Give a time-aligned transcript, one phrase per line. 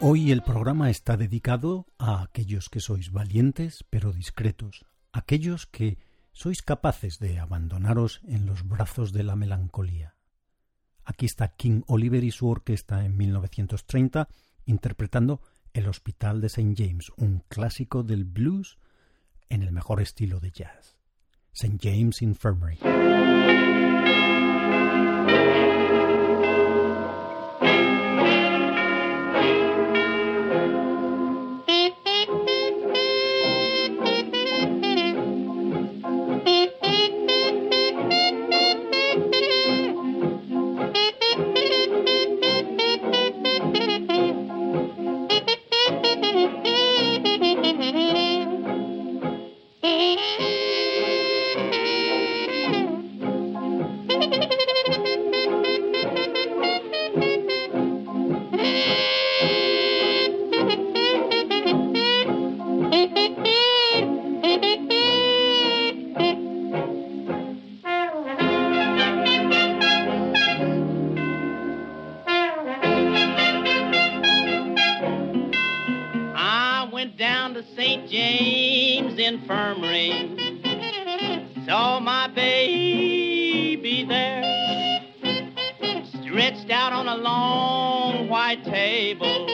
[0.00, 5.98] Hoy el programa está dedicado a aquellos que sois valientes pero discretos, aquellos que
[6.32, 10.14] sois capaces de abandonaros en los brazos de la melancolía.
[11.04, 14.28] Aquí está King Oliver y su orquesta en 1930
[14.66, 15.40] interpretando
[15.72, 16.74] El Hospital de St.
[16.76, 18.78] James, un clásico del blues
[19.48, 20.96] en el mejor estilo de jazz.
[21.52, 21.78] St.
[21.80, 22.78] James Infirmary.
[81.74, 84.44] saw my baby there,
[86.22, 89.48] stretched out on a long white table,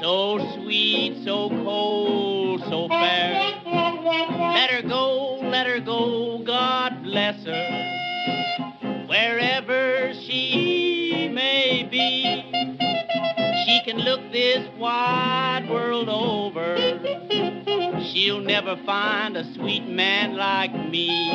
[0.00, 3.32] so sweet, so cold, so fair.
[3.66, 12.44] Let her go, let her go, God bless her, wherever she may be.
[13.66, 17.57] She can look this wide world over
[18.12, 21.28] She'll never find a sweet man like me.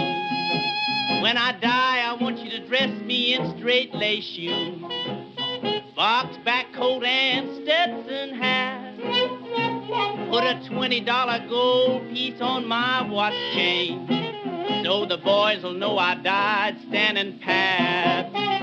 [1.21, 4.81] When I die, I want you to dress me in straight lace shoes,
[5.95, 8.97] box back coat and Stetson hat.
[10.29, 14.13] Put a $20 gold piece on my watch chain
[14.83, 18.62] so the boys will know I died standing pat.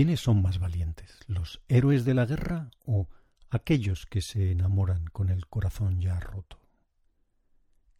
[0.00, 3.06] ¿Quiénes son más valientes, los héroes de la guerra o
[3.50, 6.58] aquellos que se enamoran con el corazón ya roto?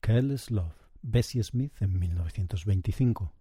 [0.01, 0.73] Careless Love,
[1.03, 3.35] Bessie Smith en 1925.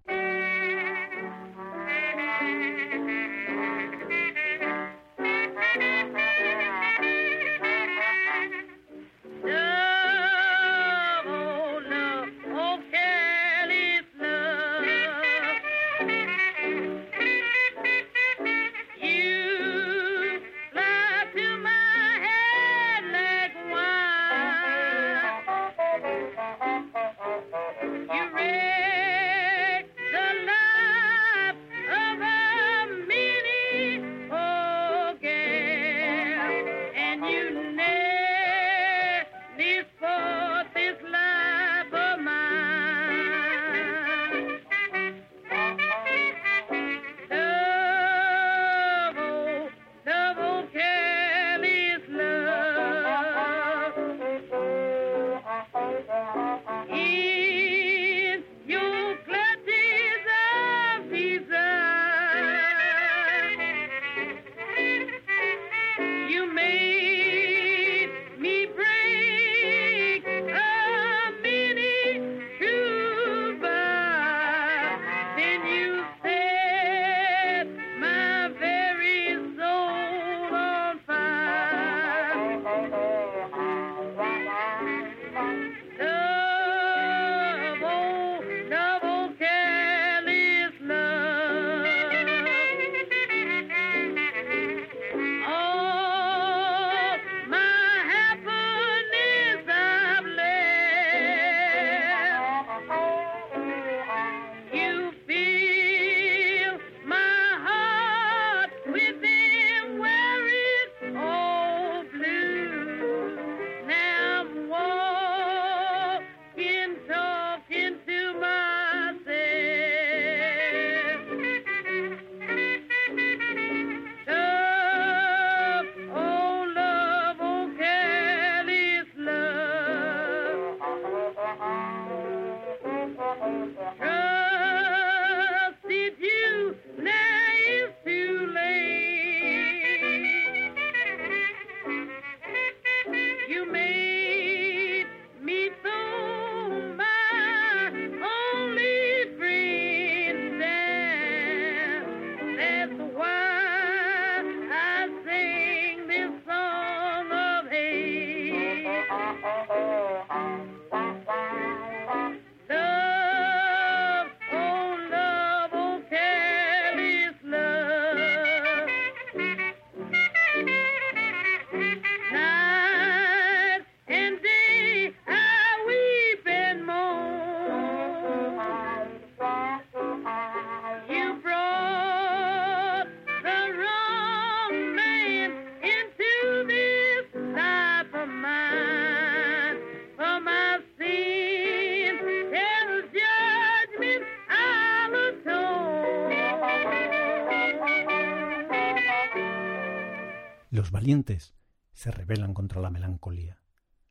[200.90, 201.54] Los valientes
[201.94, 203.62] se rebelan contra la melancolía.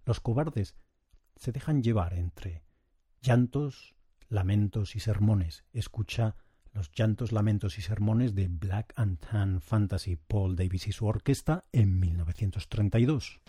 [0.04, 0.76] Los cobardes
[1.34, 2.62] se dejan llevar entre
[3.20, 3.96] llantos,
[4.28, 5.64] lamentos y sermones.
[5.72, 6.36] Escucha
[6.72, 11.64] los llantos, lamentos y sermones de Black and Tan Fantasy Paul Davis y su orquesta
[11.72, 13.40] en 1932.